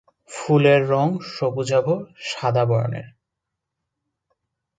[0.31, 1.85] ফুলের রং সবুজাভ
[2.19, 3.07] সাদা বর্ণের।